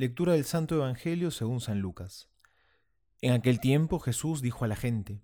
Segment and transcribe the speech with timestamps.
[0.00, 2.30] Lectura del Santo Evangelio según San Lucas.
[3.20, 5.20] En aquel tiempo Jesús dijo a la gente,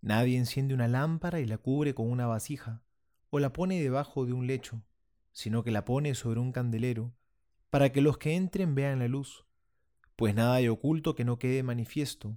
[0.00, 2.82] Nadie enciende una lámpara y la cubre con una vasija,
[3.30, 4.82] o la pone debajo de un lecho,
[5.30, 7.14] sino que la pone sobre un candelero,
[7.70, 9.46] para que los que entren vean la luz.
[10.16, 12.36] Pues nada hay oculto que no quede manifiesto,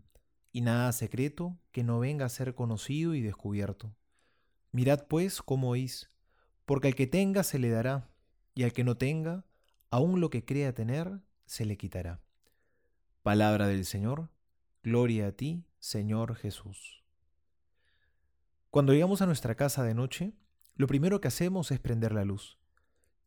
[0.52, 3.96] y nada secreto que no venga a ser conocido y descubierto.
[4.72, 6.12] Mirad pues cómo oís,
[6.68, 8.12] porque al que tenga se le dará,
[8.54, 9.48] y al que no tenga,
[9.90, 11.20] aun lo que crea tener,
[11.54, 12.20] se le quitará.
[13.22, 14.32] Palabra del Señor,
[14.82, 17.04] gloria a ti, Señor Jesús.
[18.72, 20.34] Cuando llegamos a nuestra casa de noche,
[20.74, 22.58] lo primero que hacemos es prender la luz.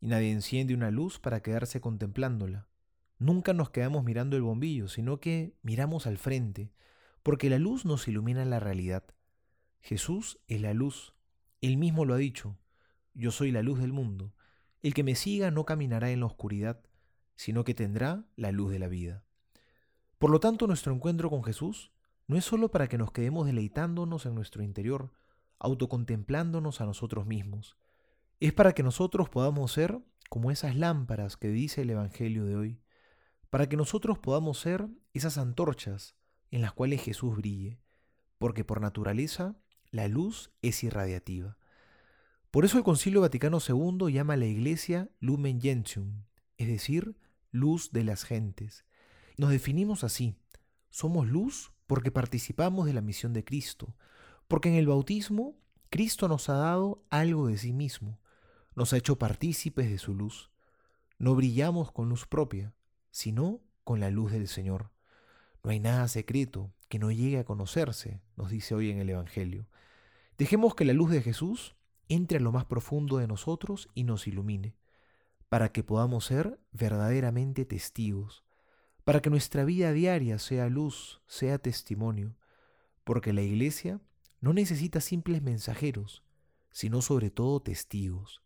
[0.01, 2.67] Y nadie enciende una luz para quedarse contemplándola.
[3.17, 6.73] Nunca nos quedamos mirando el bombillo, sino que miramos al frente,
[7.23, 9.05] porque la luz nos ilumina la realidad.
[9.79, 11.15] Jesús es la luz.
[11.61, 12.59] Él mismo lo ha dicho.
[13.13, 14.33] Yo soy la luz del mundo.
[14.81, 16.81] El que me siga no caminará en la oscuridad,
[17.37, 19.23] sino que tendrá la luz de la vida.
[20.17, 21.91] Por lo tanto, nuestro encuentro con Jesús
[22.27, 25.13] no es solo para que nos quedemos deleitándonos en nuestro interior,
[25.59, 27.77] autocontemplándonos a nosotros mismos,
[28.39, 32.81] es para que nosotros podamos ser como esas lámparas que dice el Evangelio de hoy,
[33.49, 36.15] para que nosotros podamos ser esas antorchas
[36.51, 37.79] en las cuales Jesús brille,
[38.37, 39.55] porque por naturaleza
[39.89, 41.57] la luz es irradiativa.
[42.51, 46.23] Por eso el Concilio Vaticano II llama a la Iglesia Lumen Gentium,
[46.57, 47.15] es decir,
[47.57, 48.85] luz de las gentes.
[49.37, 50.35] Nos definimos así.
[50.89, 53.95] Somos luz porque participamos de la misión de Cristo,
[54.47, 55.57] porque en el bautismo
[55.89, 58.19] Cristo nos ha dado algo de sí mismo,
[58.75, 60.51] nos ha hecho partícipes de su luz.
[61.17, 62.73] No brillamos con luz propia,
[63.11, 64.91] sino con la luz del Señor.
[65.63, 69.67] No hay nada secreto que no llegue a conocerse, nos dice hoy en el Evangelio.
[70.37, 71.75] Dejemos que la luz de Jesús
[72.09, 74.75] entre a lo más profundo de nosotros y nos ilumine
[75.49, 78.43] para que podamos ser verdaderamente testigos,
[79.03, 82.35] para que nuestra vida diaria sea luz, sea testimonio,
[83.03, 84.01] porque la iglesia
[84.41, 86.23] no necesita simples mensajeros,
[86.71, 88.43] sino sobre todo testigos,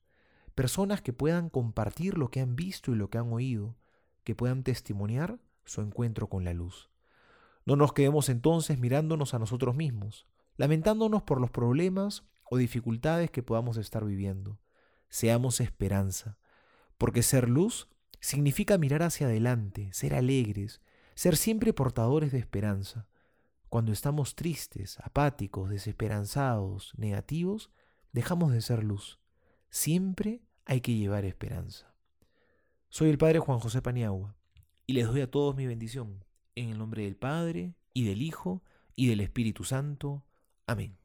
[0.53, 3.75] personas que puedan compartir lo que han visto y lo que han oído,
[4.23, 6.91] que puedan testimoniar su encuentro con la luz.
[7.66, 13.44] No nos quedemos entonces mirándonos a nosotros mismos, lamentándonos por los problemas o dificultades que
[13.44, 14.59] podamos estar viviendo.
[15.09, 16.38] Seamos esperanza,
[17.01, 17.88] porque ser luz
[18.19, 20.81] significa mirar hacia adelante, ser alegres,
[21.16, 23.07] ser siempre portadores de esperanza.
[23.69, 27.72] Cuando estamos tristes, apáticos, desesperanzados, negativos,
[28.11, 29.19] dejamos de ser luz.
[29.72, 31.91] Siempre hay que llevar esperanza.
[32.90, 34.35] Soy el Padre Juan José Paniagua
[34.85, 36.23] y les doy a todos mi bendición,
[36.53, 38.61] en el nombre del Padre, y del Hijo,
[38.95, 40.23] y del Espíritu Santo.
[40.67, 41.00] Amén.